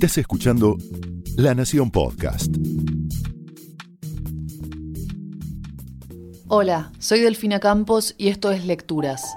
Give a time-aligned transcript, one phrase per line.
[0.00, 0.78] Estás escuchando
[1.36, 2.56] La Nación Podcast.
[6.48, 9.36] Hola, soy Delfina Campos y esto es Lecturas.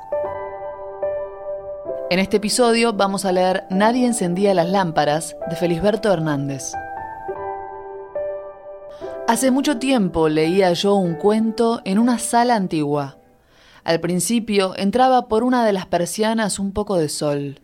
[2.10, 6.72] En este episodio vamos a leer Nadie encendía las lámparas de Felisberto Hernández.
[9.28, 13.18] Hace mucho tiempo leía yo un cuento en una sala antigua.
[13.84, 17.60] Al principio entraba por una de las persianas un poco de sol.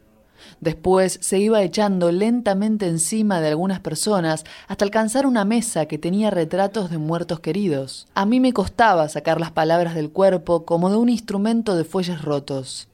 [0.59, 6.29] Después se iba echando lentamente encima de algunas personas hasta alcanzar una mesa que tenía
[6.29, 8.07] retratos de muertos queridos.
[8.13, 12.21] A mí me costaba sacar las palabras del cuerpo como de un instrumento de fuelles
[12.21, 12.87] rotos.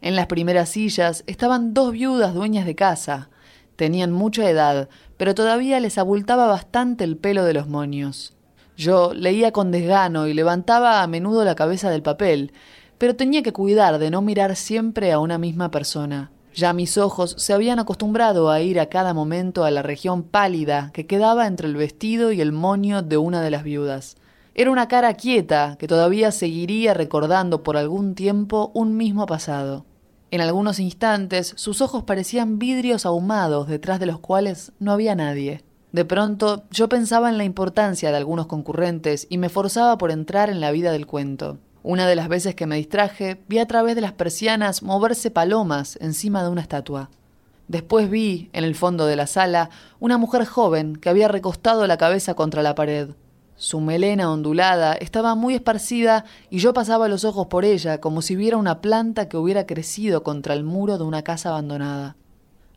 [0.00, 3.30] En las primeras sillas estaban dos viudas dueñas de casa.
[3.76, 8.34] Tenían mucha edad, pero todavía les abultaba bastante el pelo de los moños.
[8.76, 12.52] Yo leía con desgano y levantaba a menudo la cabeza del papel,
[12.96, 16.30] pero tenía que cuidar de no mirar siempre a una misma persona.
[16.58, 20.90] Ya mis ojos se habían acostumbrado a ir a cada momento a la región pálida
[20.92, 24.16] que quedaba entre el vestido y el moño de una de las viudas.
[24.56, 29.84] Era una cara quieta que todavía seguiría recordando por algún tiempo un mismo pasado.
[30.32, 35.62] En algunos instantes sus ojos parecían vidrios ahumados detrás de los cuales no había nadie.
[35.92, 40.50] De pronto yo pensaba en la importancia de algunos concurrentes y me forzaba por entrar
[40.50, 41.58] en la vida del cuento.
[41.82, 45.96] Una de las veces que me distraje, vi a través de las persianas moverse palomas
[46.00, 47.10] encima de una estatua.
[47.68, 51.98] Después vi, en el fondo de la sala, una mujer joven que había recostado la
[51.98, 53.10] cabeza contra la pared.
[53.56, 58.36] Su melena ondulada estaba muy esparcida y yo pasaba los ojos por ella como si
[58.36, 62.16] viera una planta que hubiera crecido contra el muro de una casa abandonada.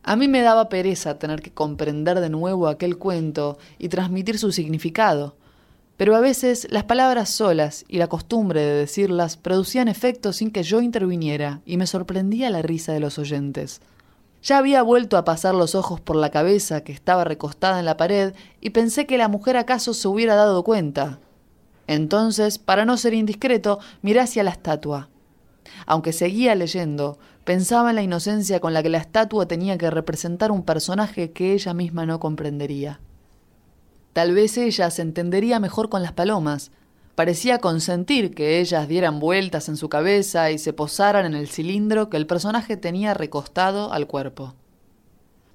[0.02, 4.50] A mí me daba pereza tener que comprender de nuevo aquel cuento y transmitir su
[4.50, 5.36] significado,
[5.96, 10.62] pero a veces las palabras solas y la costumbre de decirlas producían efecto sin que
[10.62, 13.80] yo interviniera y me sorprendía la risa de los oyentes.
[14.42, 17.96] Ya había vuelto a pasar los ojos por la cabeza que estaba recostada en la
[17.96, 21.20] pared y pensé que la mujer acaso se hubiera dado cuenta.
[21.86, 25.08] Entonces, para no ser indiscreto, miré hacia la estatua.
[25.86, 30.50] Aunque seguía leyendo, pensaba en la inocencia con la que la estatua tenía que representar
[30.50, 33.00] un personaje que ella misma no comprendería.
[34.12, 36.70] Tal vez ella se entendería mejor con las palomas.
[37.14, 42.10] Parecía consentir que ellas dieran vueltas en su cabeza y se posaran en el cilindro
[42.10, 44.54] que el personaje tenía recostado al cuerpo.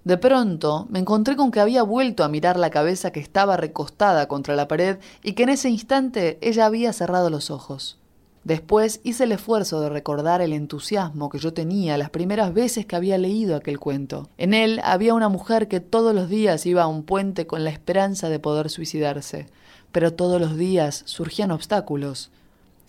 [0.03, 4.27] De pronto me encontré con que había vuelto a mirar la cabeza que estaba recostada
[4.27, 7.99] contra la pared y que en ese instante ella había cerrado los ojos.
[8.47, 12.95] Después hice el esfuerzo de recordar el entusiasmo que yo tenía las primeras veces que
[12.95, 14.29] había leído aquel cuento.
[14.37, 17.71] En él había una mujer que todos los días iba a un puente con la
[17.71, 19.47] esperanza de poder suicidarse,
[19.91, 22.31] pero todos los días surgían obstáculos.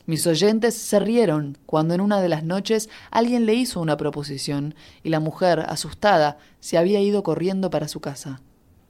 [0.07, 4.77] Mis oyentes se rieron cuando en una de las noches alguien le hizo una proposición
[5.03, 8.41] y la mujer, asustada, se había ido corriendo para su casa.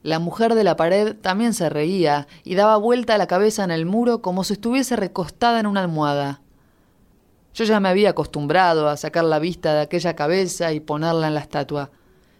[0.02, 3.86] La mujer de la pared también se reía y daba vuelta la cabeza en el
[3.86, 6.42] muro como si estuviese recostada en una almohada.
[7.58, 11.34] Yo ya me había acostumbrado a sacar la vista de aquella cabeza y ponerla en
[11.34, 11.90] la estatua.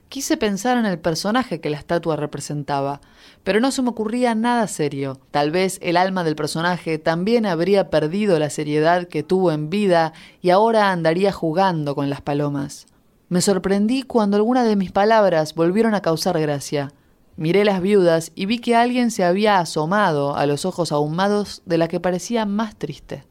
[0.08, 3.00] Quise pensar en el personaje que la estatua representaba,
[3.42, 5.18] pero no se me ocurría nada serio.
[5.32, 10.12] Tal vez el alma del personaje también habría perdido la seriedad que tuvo en vida
[10.40, 12.86] y ahora andaría jugando con las palomas.
[13.28, 16.92] Me sorprendí cuando algunas de mis palabras volvieron a causar gracia.
[17.34, 21.76] Miré las viudas y vi que alguien se había asomado a los ojos ahumados de
[21.76, 23.24] la que parecía más triste.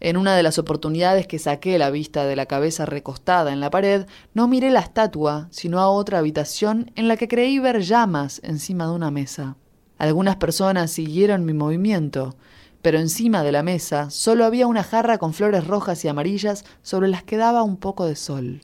[0.00, 3.70] En una de las oportunidades que saqué la vista de la cabeza recostada en la
[3.70, 8.40] pared, no miré la estatua, sino a otra habitación en la que creí ver llamas
[8.44, 9.56] encima de una mesa.
[9.98, 12.36] Algunas personas siguieron mi movimiento,
[12.80, 17.08] pero encima de la mesa solo había una jarra con flores rojas y amarillas sobre
[17.08, 18.60] las que daba un poco de sol.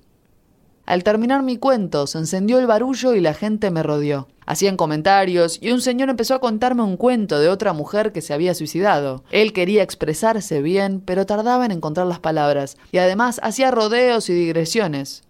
[0.87, 4.28] Al terminar mi cuento, se encendió el barullo y la gente me rodeó.
[4.45, 8.34] Hacían comentarios y un señor empezó a contarme un cuento de otra mujer que se
[8.34, 9.25] había suicidado.
[9.31, 14.34] Él quería expresarse bien, pero tardaba en encontrar las palabras, y además hacía rodeos y
[14.34, 15.23] digresiones.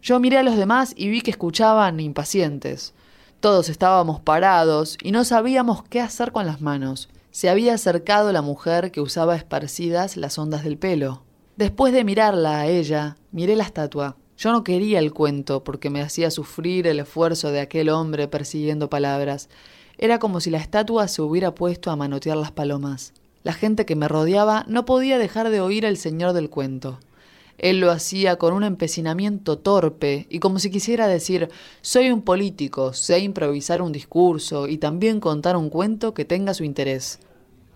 [0.00, 2.94] Yo miré a los demás y vi que escuchaban impacientes.
[3.40, 7.10] Todos estábamos parados y no sabíamos qué hacer con las manos.
[7.30, 11.22] Se había acercado la mujer que usaba esparcidas las ondas del pelo.
[11.56, 14.16] Después de mirarla a ella, miré la estatua.
[14.42, 18.90] Yo no quería el cuento porque me hacía sufrir el esfuerzo de aquel hombre persiguiendo
[18.90, 19.48] palabras.
[19.98, 23.12] Era como si la estatua se hubiera puesto a manotear las palomas.
[23.44, 26.98] La gente que me rodeaba no podía dejar de oír al señor del cuento.
[27.56, 31.48] Él lo hacía con un empecinamiento torpe y como si quisiera decir
[31.80, 36.64] soy un político, sé improvisar un discurso y también contar un cuento que tenga su
[36.64, 37.20] interés.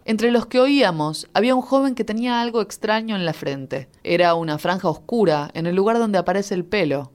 [0.09, 3.89] Entre los que oíamos había un joven que tenía algo extraño en la frente.
[4.05, 7.11] Era una franja oscura en el lugar donde aparece el pelo.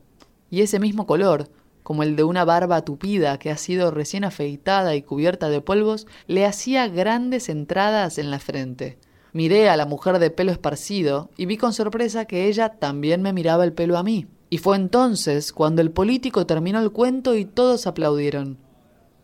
[0.50, 1.48] Y ese mismo color,
[1.84, 6.06] como el de una barba tupida que ha sido recién afeitada y cubierta de polvos,
[6.28, 8.98] le hacía grandes entradas en la frente.
[9.32, 13.32] Miré a la mujer de pelo esparcido y vi con sorpresa que ella también me
[13.32, 14.28] miraba el pelo a mí.
[14.50, 18.58] Y fue entonces cuando el político terminó el cuento y todos aplaudieron.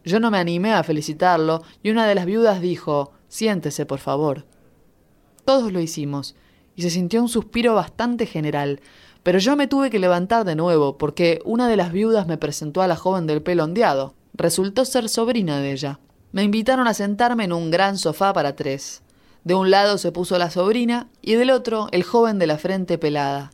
[0.08, 4.46] Yo no me animé a felicitarlo y una de las viudas dijo Siéntese, por favor.
[5.44, 6.34] Todos lo hicimos,
[6.78, 8.80] y se sintió un suspiro bastante general,
[9.24, 12.82] pero yo me tuve que levantar de nuevo, porque una de las viudas me presentó
[12.82, 14.14] a la joven del pelo ondeado.
[14.34, 16.00] Resultó ser sobrina de ella.
[16.32, 19.02] Me invitaron a sentarme en un gran sofá para tres.
[19.44, 22.98] De un lado se puso la sobrina y del otro el joven de la frente
[22.98, 23.52] pelada.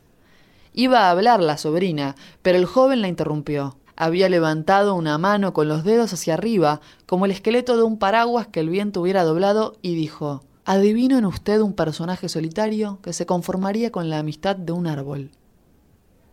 [0.72, 3.76] Iba a hablar la sobrina, pero el joven la interrumpió.
[3.96, 8.48] Había levantado una mano con los dedos hacia arriba, como el esqueleto de un paraguas
[8.48, 13.26] que el viento hubiera doblado, y dijo Adivino en usted un personaje solitario que se
[13.26, 15.32] conformaría con la amistad de un árbol.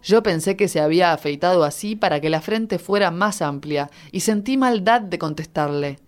[0.02, 4.20] Yo pensé que se había afeitado así para que la frente fuera más amplia, y
[4.20, 5.98] sentí maldad de contestarle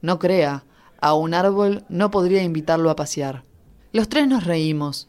[0.00, 0.64] No crea,
[1.00, 3.42] a un árbol no podría invitarlo a pasear.
[3.92, 5.08] Los tres nos reímos.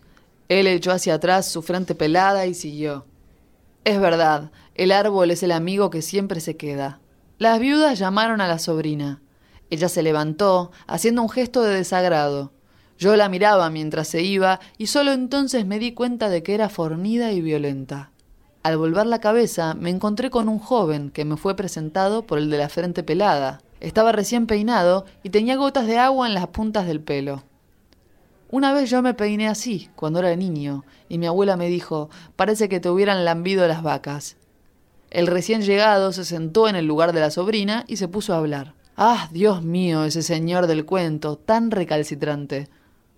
[0.50, 3.06] Él echó hacia atrás su frente pelada y siguió.
[3.86, 7.00] Es verdad, el árbol es el amigo que siempre se queda.
[7.38, 9.22] Las viudas llamaron a la sobrina.
[9.69, 12.51] Ella se levantó, haciendo un gesto de desagrado.
[12.98, 16.69] Yo la miraba mientras se iba y solo entonces me di cuenta de que era
[16.69, 18.12] fornida y violenta.
[18.63, 22.50] Al volver la cabeza me encontré con un joven que me fue presentado por el
[22.50, 23.62] de la frente pelada.
[23.80, 27.44] Estaba recién peinado y tenía gotas de agua en las puntas del pelo.
[28.50, 32.69] Una vez yo me peiné así, cuando era niño, y mi abuela me dijo, parece
[32.69, 34.38] que te hubieran lambido las vacas.
[35.10, 38.38] El recién llegado se sentó en el lugar de la sobrina y se puso a
[38.38, 38.74] hablar.
[38.98, 42.69] Ah, Dios mío, ese señor del cuento, tan recalcitrante.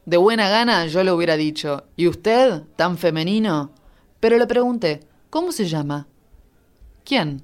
[0.06, 3.72] De buena gana yo le hubiera dicho, ¿y usted, tan femenino?
[4.20, 6.08] Pero le pregunté, ¿cómo se llama?
[7.04, 7.44] ¿Quién?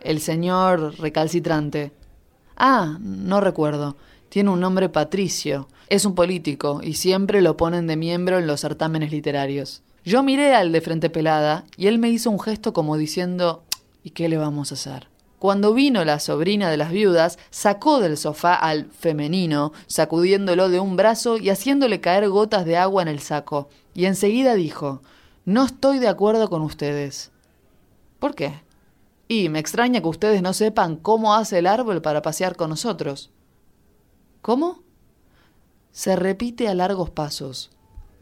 [0.00, 1.92] El señor recalcitrante.
[2.56, 3.96] Ah, no recuerdo.
[4.28, 5.68] Tiene un nombre patricio.
[5.88, 9.82] Es un político y siempre lo ponen de miembro en los certámenes literarios.
[10.04, 13.62] Yo miré al de frente pelada y él me hizo un gesto como diciendo
[14.02, 15.08] ¿Y qué le vamos a hacer?
[15.38, 20.96] Cuando vino la sobrina de las viudas, sacó del sofá al femenino, sacudiéndolo de un
[20.96, 25.02] brazo y haciéndole caer gotas de agua en el saco, y enseguida dijo
[25.44, 27.32] No estoy de acuerdo con ustedes.
[28.18, 28.62] ¿Por qué?
[29.26, 33.30] Y me extraña que ustedes no sepan cómo hace el árbol para pasear con nosotros.
[34.42, 34.82] ¿Cómo?
[35.90, 37.70] Se repite a largos pasos.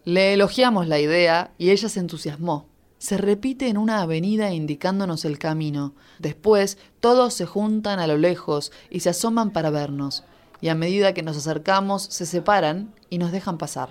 [0.04, 2.66] Le elogiamos la idea y ella se entusiasmó.
[2.98, 5.94] Se repite en una avenida indicándonos el camino.
[6.18, 10.24] Después todos se juntan a lo lejos y se asoman para vernos.
[10.62, 13.90] Y a medida que nos acercamos se separan y nos dejan pasar.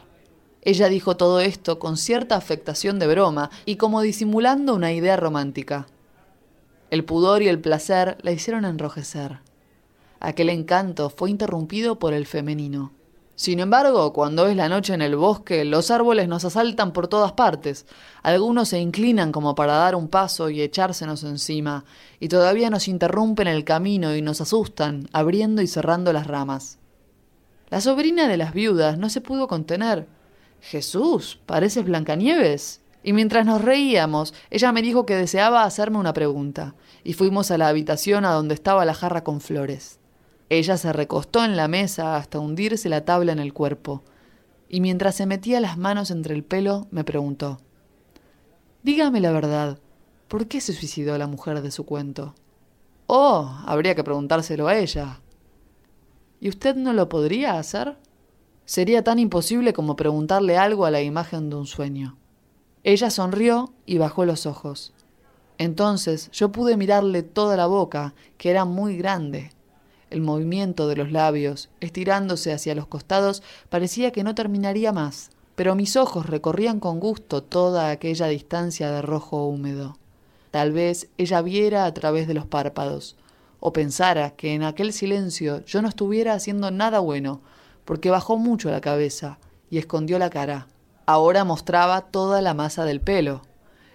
[0.61, 5.87] Ella dijo todo esto con cierta afectación de broma y como disimulando una idea romántica.
[6.89, 9.39] El pudor y el placer la hicieron enrojecer.
[10.19, 12.91] Aquel encanto fue interrumpido por el femenino.
[13.39, 17.31] Sin embargo, cuando es la noche en el bosque, los árboles nos asaltan por todas
[17.31, 17.85] partes.
[18.21, 21.85] Algunos se inclinan como para dar un paso y echársenos encima,
[22.19, 26.79] y todavía nos interrumpen el camino y nos asustan, abriendo y cerrando las ramas.
[27.69, 30.09] La sobrina de las viudas no se pudo contener.
[30.59, 32.81] Jesús, pareces Blancanieves.
[33.03, 36.75] Y mientras nos reíamos, ella me dijo que deseaba hacerme una pregunta,
[37.05, 39.97] y fuimos a la habitación a donde estaba la jarra con flores.
[40.49, 44.03] Ella se recostó en la mesa hasta hundirse la tabla en el cuerpo,
[44.67, 47.59] y mientras se metía las manos entre el pelo, me preguntó
[48.81, 49.77] Dígame la verdad,
[50.27, 52.33] ¿por qué se suicidó la mujer de su cuento?
[53.05, 55.19] Oh, habría que preguntárselo a ella.
[56.39, 57.97] ¿Y usted no lo podría hacer?
[58.65, 62.17] Sería tan imposible como preguntarle algo a la imagen de un sueño.
[62.83, 64.93] Ella sonrió y bajó los ojos.
[65.57, 69.51] Entonces yo pude mirarle toda la boca, que era muy grande,
[70.09, 75.75] el movimiento de los labios, estirándose hacia los costados, parecía que no terminaría más, pero
[75.75, 79.97] mis ojos recorrían con gusto toda aquella distancia de rojo húmedo.
[80.51, 83.15] Tal vez ella viera a través de los párpados,
[83.59, 87.41] o pensara que en aquel silencio yo no estuviera haciendo nada bueno,
[87.85, 89.39] porque bajó mucho la cabeza
[89.69, 90.67] y escondió la cara.
[91.05, 93.41] Ahora mostraba toda la masa del pelo,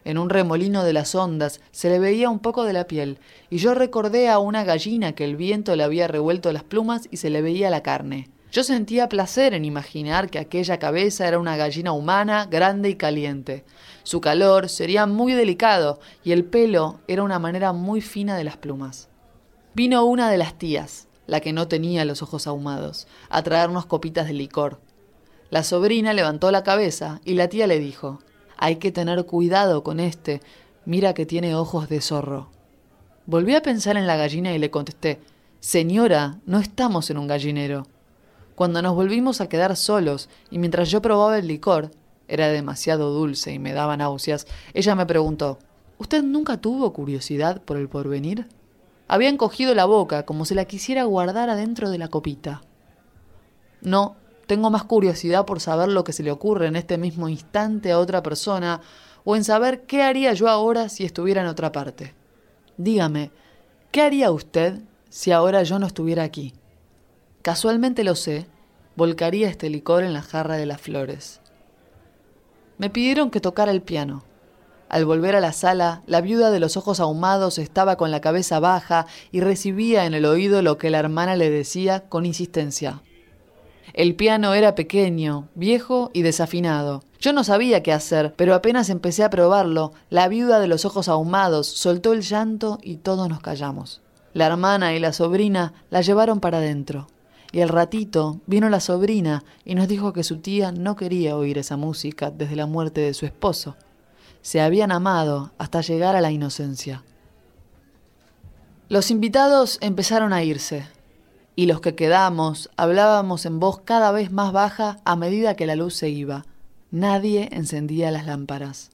[0.05, 3.19] en un remolino de las ondas se le veía un poco de la piel,
[3.51, 7.17] y yo recordé a una gallina que el viento le había revuelto las plumas y
[7.17, 8.31] se le veía la carne.
[8.53, 13.65] Yo sentía placer en imaginar que aquella cabeza era una gallina humana, grande y caliente.
[14.05, 18.57] Su calor sería muy delicado y el pelo era una manera muy fina de las
[18.57, 19.09] plumas.
[19.75, 24.29] Vino una de las tías, la que no tenía los ojos ahumados, a traernos copitas
[24.29, 24.81] de licor.
[25.51, 28.21] La sobrina levantó la cabeza y la tía le dijo
[28.65, 30.41] hay que tener cuidado con este.
[30.87, 32.49] Mira que tiene ojos de zorro.
[33.27, 35.21] Volví a pensar en la gallina y le contesté,
[35.61, 37.87] Señora, no estamos en un gallinero.
[38.55, 41.91] Cuando nos volvimos a quedar solos y mientras yo probaba el licor,
[42.27, 45.59] era demasiado dulce y me daba náuseas, ella me preguntó,
[45.99, 48.49] ¿Usted nunca tuvo curiosidad por el porvenir?
[49.09, 52.63] Había encogido la boca como si la quisiera guardar adentro de la copita.
[53.83, 54.17] No,
[54.47, 57.99] tengo más curiosidad por saber lo que se le ocurre en este mismo instante a
[57.99, 58.81] otra persona
[59.25, 62.15] o en saber qué haría yo ahora si estuviera en otra parte.
[62.77, 63.31] Dígame,
[63.91, 66.53] ¿qué haría usted si ahora yo no estuviera aquí?
[67.43, 68.47] Casualmente lo sé,
[68.97, 71.41] volcaría este licor en la jarra de las flores.
[72.79, 74.25] Me pidieron que tocara el piano.
[74.89, 78.61] Al volver a la sala, la viuda de los ojos ahumados estaba con la cabeza
[78.61, 83.01] baja y recibía en el oído lo que la hermana le decía con insistencia.
[83.95, 87.05] El piano era pequeño, viejo y desafinado.
[87.21, 91.09] Yo no sabía qué hacer, pero apenas empecé a probarlo, la viuda de los ojos
[91.09, 94.03] ahumados soltó el llanto y todos nos callamos.
[94.33, 97.07] La hermana y la sobrina la llevaron para adentro.
[97.53, 101.57] Y al ratito vino la sobrina y nos dijo que su tía no quería oír
[101.57, 103.77] esa música desde la muerte de su esposo.
[104.43, 107.05] Se habían amado hasta llegar a la inocencia.
[108.89, 110.85] Los invitados empezaron a irse,
[111.57, 115.77] y los que quedamos hablábamos en voz cada vez más baja a medida que la
[115.77, 116.45] luz se iba.
[116.91, 118.91] Nadie encendía las lámparas.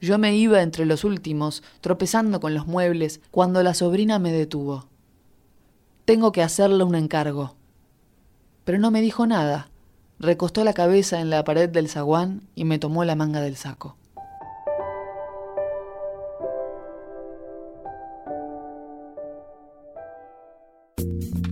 [0.00, 4.86] Yo me iba entre los últimos, tropezando con los muebles, cuando la sobrina me detuvo.
[6.04, 7.54] Tengo que hacerle un encargo.
[8.64, 9.70] Pero no me dijo nada.
[10.18, 13.96] Recostó la cabeza en la pared del zaguán y me tomó la manga del saco.